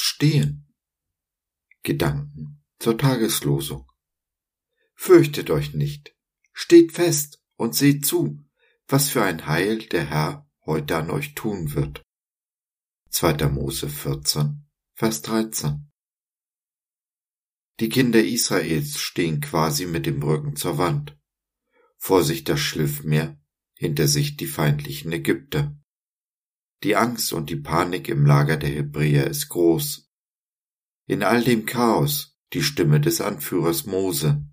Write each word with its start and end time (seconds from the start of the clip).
stehen. 0.00 0.72
Gedanken 1.82 2.64
zur 2.78 2.96
Tageslosung. 2.96 3.86
Fürchtet 4.94 5.50
euch 5.50 5.74
nicht, 5.74 6.16
steht 6.52 6.92
fest 6.92 7.42
und 7.56 7.74
seht 7.74 8.06
zu, 8.06 8.42
was 8.86 9.10
für 9.10 9.22
ein 9.22 9.46
Heil 9.46 9.78
der 9.88 10.06
Herr 10.06 10.48
heute 10.64 10.96
an 10.96 11.10
euch 11.10 11.34
tun 11.34 11.74
wird. 11.74 12.02
2. 13.10 13.48
Mose 13.48 13.90
14, 13.90 14.66
Vers 14.94 15.22
13. 15.22 15.90
Die 17.80 17.90
Kinder 17.90 18.24
Israels 18.24 18.98
stehen 18.98 19.42
quasi 19.42 19.84
mit 19.84 20.06
dem 20.06 20.22
Rücken 20.22 20.56
zur 20.56 20.78
Wand. 20.78 21.14
Vor 21.98 22.24
sich 22.24 22.44
das 22.44 22.60
Schliffmeer, 22.60 23.38
hinter 23.74 24.08
sich 24.08 24.38
die 24.38 24.46
feindlichen 24.46 25.12
Ägypter. 25.12 25.76
Die 26.84 26.94
Angst 26.94 27.32
und 27.32 27.50
die 27.50 27.56
Panik 27.56 28.08
im 28.08 28.24
Lager 28.24 28.56
der 28.56 28.70
Hebräer 28.70 29.26
ist 29.26 29.48
groß. 29.48 30.08
In 31.06 31.22
all 31.24 31.42
dem 31.42 31.66
Chaos 31.66 32.36
die 32.52 32.62
Stimme 32.62 33.00
des 33.00 33.20
Anführers 33.20 33.84
Mose, 33.84 34.46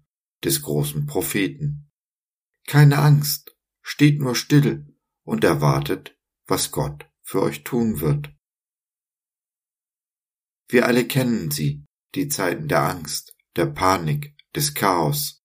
des 0.44 0.64
großen 0.64 1.06
Propheten. 1.06 1.92
Keine 2.68 2.98
Angst, 2.98 3.56
steht 3.82 4.22
nur 4.22 4.36
still 4.36 4.98
und 5.24 5.44
erwartet, 5.44 6.18
was 6.48 6.72
Gott 6.72 7.08
für 7.22 7.42
euch 7.42 7.64
tun 7.64 8.02
wird. 8.02 8.34
Wir 10.68 10.88
alle 10.88 11.06
kennen 11.06 11.52
sie, 11.52 11.86
die 12.16 12.28
Zeiten 12.28 12.68
der 12.68 12.82
Angst, 12.84 13.36
der 13.56 13.68
Panik, 13.68 14.36
des 14.56 14.74
Chaos. 14.74 15.44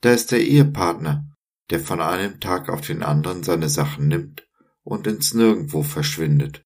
Da 0.00 0.12
ist 0.12 0.30
der 0.30 0.40
Ehepartner, 0.40 1.28
der 1.70 1.80
von 1.80 2.00
einem 2.00 2.40
Tag 2.40 2.68
auf 2.68 2.86
den 2.86 3.02
anderen 3.02 3.42
seine 3.42 3.68
Sachen 3.68 4.08
nimmt 4.08 4.47
und 4.88 5.06
ins 5.06 5.34
Nirgendwo 5.34 5.82
verschwindet. 5.82 6.64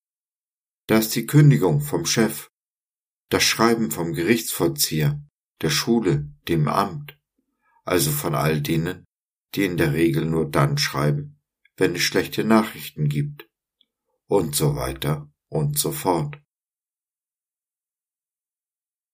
Da 0.87 0.99
ist 0.99 1.17
die 1.17 1.27
Kündigung 1.27 1.81
vom 1.81 2.07
Chef, 2.07 2.51
das 3.31 3.43
Schreiben 3.43 3.91
vom 3.91 4.13
Gerichtsvollzieher, 4.13 5.21
der 5.61 5.71
Schule, 5.71 6.33
dem 6.47 6.69
Amt, 6.69 7.19
also 7.85 8.13
von 8.13 8.37
all 8.37 8.61
denen, 8.61 9.05
die 9.57 9.65
in 9.65 9.77
der 9.77 9.93
Regel 9.93 10.25
nur 10.25 10.49
dann 10.49 10.79
schreiben, 10.79 11.41
wenn 11.77 11.97
es 11.97 12.03
schlechte 12.03 12.45
Nachrichten 12.45 13.09
gibt, 13.09 13.51
und 14.29 14.55
so 14.55 14.77
weiter 14.77 15.29
und 15.49 15.77
so 15.77 15.91
fort. 15.91 16.41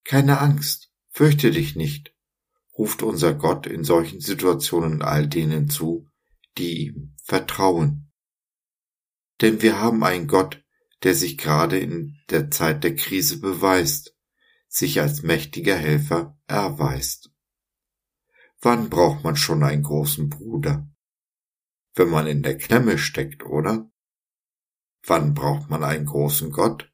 Keine 0.04 0.38
Angst, 0.38 0.92
fürchte 1.08 1.50
dich 1.50 1.76
nicht, 1.76 2.14
ruft 2.76 3.02
unser 3.02 3.32
Gott 3.32 3.66
in 3.66 3.84
solchen 3.84 4.20
Situationen 4.20 5.00
all 5.00 5.26
denen 5.26 5.70
zu, 5.70 6.10
die 6.58 6.88
ihm 6.88 7.14
vertrauen. 7.24 8.07
Denn 9.40 9.62
wir 9.62 9.80
haben 9.80 10.02
einen 10.02 10.26
Gott, 10.26 10.64
der 11.02 11.14
sich 11.14 11.38
gerade 11.38 11.78
in 11.78 12.18
der 12.30 12.50
Zeit 12.50 12.82
der 12.84 12.96
Krise 12.96 13.40
beweist, 13.40 14.16
sich 14.68 15.00
als 15.00 15.22
mächtiger 15.22 15.76
Helfer 15.76 16.38
erweist. 16.46 17.30
Wann 18.60 18.90
braucht 18.90 19.22
man 19.22 19.36
schon 19.36 19.62
einen 19.62 19.84
großen 19.84 20.28
Bruder? 20.28 20.88
Wenn 21.94 22.10
man 22.10 22.26
in 22.26 22.42
der 22.42 22.58
Klemme 22.58 22.98
steckt, 22.98 23.44
oder? 23.44 23.90
Wann 25.06 25.34
braucht 25.34 25.70
man 25.70 25.84
einen 25.84 26.06
großen 26.06 26.50
Gott? 26.50 26.90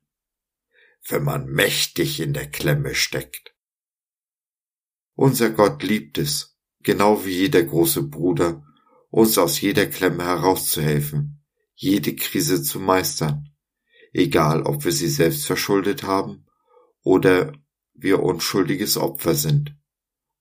wenn 1.09 1.23
man 1.23 1.47
mächtig 1.47 2.21
in 2.21 2.33
der 2.33 2.51
Klemme 2.51 2.95
steckt. 2.95 3.55
Unser 5.15 5.51
Gott 5.51 5.83
liebt 5.83 6.19
es, 6.19 6.59
genau 6.81 7.25
wie 7.25 7.33
jeder 7.33 7.63
große 7.63 8.05
Bruder, 8.05 8.65
uns 9.11 9.39
aus 9.39 9.61
jeder 9.61 9.87
Klemme 9.87 10.25
herauszuhelfen, 10.25 11.44
jede 11.75 12.15
Krise 12.15 12.63
zu 12.63 12.81
meistern, 12.81 13.51
egal 14.13 14.63
ob 14.63 14.85
wir 14.85 14.93
sie 14.93 15.09
selbst 15.09 15.47
verschuldet 15.47 16.03
haben 16.03 16.47
oder 17.03 17.53
wir 17.95 18.23
unschuldiges 18.23 18.97
Opfer 18.97 19.35
sind. 19.35 19.77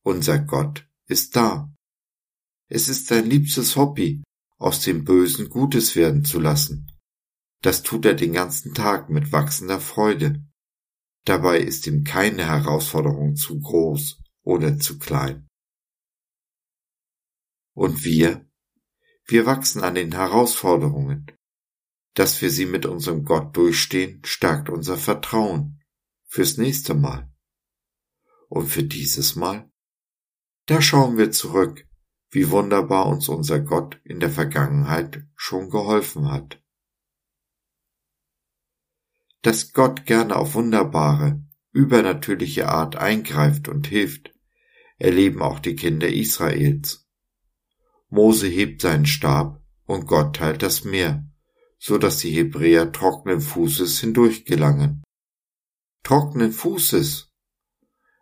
Unser 0.04 0.40
Gott 0.40 0.88
ist 1.08 1.36
da. 1.36 1.72
Es 2.68 2.88
ist 2.88 3.08
sein 3.08 3.30
liebstes 3.30 3.76
Hobby, 3.76 4.24
aus 4.58 4.82
dem 4.82 5.04
Bösen 5.04 5.50
Gutes 5.50 5.96
werden 5.96 6.24
zu 6.24 6.40
lassen. 6.40 6.92
Das 7.62 7.84
tut 7.84 8.06
er 8.06 8.14
den 8.14 8.34
ganzen 8.34 8.74
Tag 8.74 9.10
mit 9.10 9.32
wachsender 9.32 9.80
Freude. 9.80 10.44
Dabei 11.26 11.60
ist 11.60 11.88
ihm 11.88 12.04
keine 12.04 12.46
Herausforderung 12.46 13.36
zu 13.36 13.60
groß 13.60 14.22
oder 14.42 14.78
zu 14.78 15.00
klein. 15.00 15.48
Und 17.74 18.04
wir? 18.04 18.46
Wir 19.26 19.46
wachsen 19.46 19.84
an 19.84 19.96
den 19.96 20.14
Herausforderungen. 20.14 21.28
Dass 22.14 22.42
wir 22.42 22.52
sie 22.52 22.66
mit 22.66 22.86
unserem 22.86 23.26
Gott 23.26 23.58
durchstehen, 23.58 24.22
stärkt 24.24 24.70
unser 24.70 24.98
Vertrauen 24.98 25.82
fürs 26.28 26.58
nächste 26.58 26.94
Mal. 26.94 27.32
Und 28.50 28.68
für 28.68 28.84
dieses 28.84 29.36
Mal? 29.36 29.72
Da 30.68 30.82
schauen 30.82 31.18
wir 31.18 31.32
zurück, 31.32 31.88
wie 32.30 32.52
wunderbar 32.52 33.08
uns 33.08 33.30
unser 33.30 33.60
Gott 33.60 34.00
in 34.04 34.20
der 34.20 34.30
Vergangenheit 34.30 35.26
schon 35.36 35.70
geholfen 35.70 36.32
hat 36.32 36.64
dass 39.44 39.74
Gott 39.74 40.06
gerne 40.06 40.38
auf 40.38 40.56
wunderbare, 40.56 41.44
übernatürliche 41.72 42.70
Art 42.70 42.96
eingreift 42.96 43.68
und 43.68 43.88
hilft, 43.88 44.34
erleben 44.98 45.42
auch 45.42 45.60
die 45.60 45.76
Kinder 45.76 46.08
Israels. 46.08 47.03
Mose 48.14 48.48
hebt 48.48 48.82
seinen 48.82 49.06
Stab 49.06 49.62
und 49.86 50.08
Gott 50.08 50.36
teilt 50.36 50.62
das 50.62 50.84
Meer, 50.84 51.28
so 51.78 51.98
dass 51.98 52.20
die 52.20 52.32
Hebräer 52.32 52.92
trockenen 52.92 53.42
Fußes 53.42 54.00
hindurch 54.00 54.46
gelangen. 54.46 55.04
Trockenen 56.04 56.52
Fußes? 56.52 57.32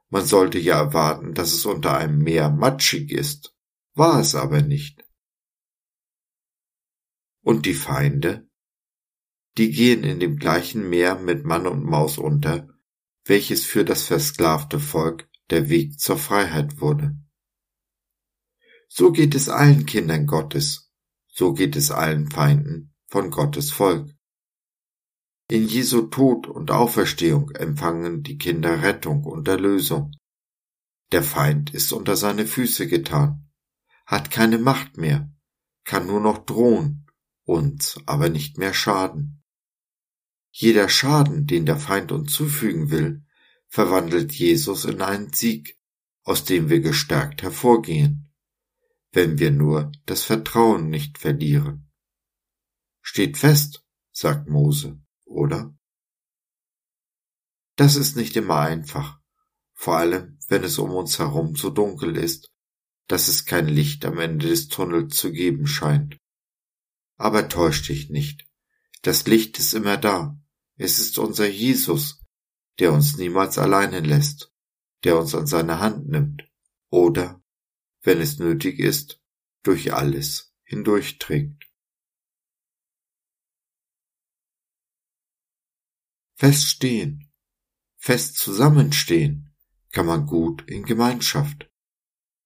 Man 0.10 0.26
sollte 0.26 0.60
ja 0.60 0.80
erwarten, 0.80 1.34
dass 1.34 1.54
es 1.54 1.66
unter 1.66 1.98
einem 1.98 2.20
Meer 2.20 2.50
matschig 2.50 3.12
ist, 3.12 3.56
war 3.94 4.20
es 4.20 4.36
aber 4.36 4.62
nicht. 4.62 5.04
Und 7.44 7.66
die 7.66 7.74
Feinde? 7.74 8.48
die 9.58 9.72
gehen 9.72 10.04
in 10.04 10.20
dem 10.20 10.38
gleichen 10.38 10.90
Meer 10.90 11.16
mit 11.16 11.46
Mann 11.46 11.68
und 11.68 11.84
Maus 11.84 12.18
unter, 12.18 12.70
welches 13.26 13.66
für 13.66 13.84
das 13.84 14.04
versklavte 14.04 14.80
Volk 14.80 15.30
der 15.50 15.70
Weg 15.70 16.00
zur 16.00 16.18
Freiheit 16.18 16.80
wurde. 16.80 17.18
So 18.94 19.14
geht 19.14 19.36
es 19.36 19.48
allen 19.48 19.86
Kindern 19.86 20.28
Gottes, 20.28 20.92
so 21.26 21.54
geht 21.54 21.78
es 21.78 21.92
allen 21.92 22.30
Feinden 22.30 22.94
von 23.08 23.32
Gottes 23.32 23.72
Volk. 23.72 24.14
In 25.50 25.66
Jesu 25.66 26.08
Tod 26.08 26.46
und 26.46 26.72
Auferstehung 26.72 27.52
empfangen 27.52 28.22
die 28.22 28.38
Kinder 28.38 28.84
Rettung 28.84 29.24
und 29.24 29.48
Erlösung. 29.48 30.12
Der 31.14 31.24
Feind 31.24 31.74
ist 31.74 31.94
unter 31.94 32.18
seine 32.18 32.46
Füße 32.46 32.86
getan, 32.90 33.50
hat 34.06 34.30
keine 34.30 34.58
Macht 34.58 34.98
mehr, 34.98 35.32
kann 35.86 36.06
nur 36.06 36.20
noch 36.20 36.40
drohen, 36.40 37.08
uns 37.46 37.98
aber 38.08 38.28
nicht 38.28 38.58
mehr 38.58 38.74
schaden. 38.74 39.42
Jeder 40.52 40.90
Schaden, 40.90 41.48
den 41.48 41.66
der 41.66 41.78
Feind 41.78 42.12
uns 42.12 42.34
zufügen 42.34 42.92
will, 42.92 43.24
verwandelt 43.70 44.34
Jesus 44.34 44.84
in 44.84 45.02
einen 45.02 45.32
Sieg, 45.32 45.80
aus 46.24 46.44
dem 46.44 46.70
wir 46.70 46.82
gestärkt 46.82 47.42
hervorgehen, 47.42 48.28
wenn 49.12 49.40
wir 49.40 49.52
nur 49.52 49.92
das 50.06 50.24
Vertrauen 50.24 50.90
nicht 50.90 51.18
verlieren. 51.18 51.92
Steht 53.02 53.38
fest, 53.38 53.84
sagt 54.12 54.48
Mose, 54.48 55.02
oder? 55.26 55.76
Das 57.76 57.96
ist 57.96 58.16
nicht 58.16 58.36
immer 58.36 58.60
einfach, 58.60 59.20
vor 59.74 59.98
allem 59.98 60.38
wenn 60.48 60.64
es 60.64 60.78
um 60.78 60.92
uns 60.92 61.20
herum 61.20 61.56
so 61.56 61.70
dunkel 61.70 62.18
ist, 62.18 62.52
dass 63.08 63.28
es 63.28 63.46
kein 63.46 63.68
Licht 63.68 64.06
am 64.06 64.20
Ende 64.20 64.48
des 64.48 64.68
Tunnels 64.68 65.18
zu 65.18 65.32
geben 65.32 65.68
scheint. 65.68 66.18
Aber 67.18 67.50
täusch 67.50 67.88
dich 67.88 68.10
nicht, 68.10 68.46
das 69.02 69.26
Licht 69.26 69.58
ist 69.60 69.74
immer 69.74 69.98
da, 69.98 70.38
es 70.76 71.00
ist 71.00 71.18
unser 71.18 71.48
Jesus, 71.48 72.24
der 72.80 72.94
uns 72.94 73.18
niemals 73.18 73.58
alleine 73.58 74.00
lässt, 74.00 74.54
der 75.04 75.20
uns 75.20 75.36
an 75.36 75.48
seine 75.48 75.80
Hand 75.80 76.08
nimmt 76.08 76.48
oder, 76.90 77.41
wenn 78.02 78.20
es 78.20 78.40
nötig 78.40 78.80
ist, 78.80 79.22
durch 79.64 79.94
alles 79.94 80.54
hindurchträgt. 80.64 81.70
Feststehen, 86.36 87.32
fest 87.98 88.38
zusammenstehen 88.38 89.54
kann 89.92 90.08
man 90.08 90.26
gut 90.26 90.68
in 90.68 90.84
Gemeinschaft. 90.84 91.70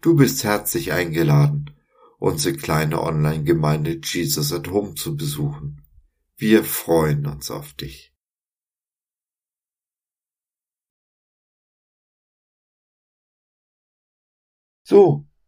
Du 0.01 0.15
bist 0.15 0.43
herzlich 0.43 0.91
eingeladen, 0.91 1.75
unsere 2.19 2.57
kleine 2.57 3.01
Online-Gemeinde 3.01 4.01
Jesus 4.03 4.51
at 4.51 4.67
Home 4.67 4.95
zu 4.95 5.15
besuchen. 5.15 5.81
Wir 6.37 6.63
freuen 6.65 7.25
uns 7.25 7.49
auf 7.49 7.73
dich. 7.73 8.13
So, 14.83 15.25